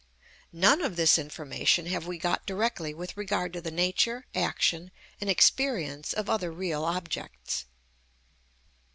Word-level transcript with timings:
None 0.51 0.81
of 0.81 0.95
this 0.95 1.19
information 1.19 1.85
have 1.85 2.07
we 2.07 2.17
got 2.17 2.47
directly 2.47 2.91
with 2.91 3.15
regard 3.15 3.53
to 3.53 3.61
the 3.61 3.69
nature, 3.69 4.25
action, 4.33 4.89
and 5.21 5.29
experience 5.29 6.11
of 6.11 6.27
other 6.27 6.51
real 6.51 6.83
objects. 6.85 7.65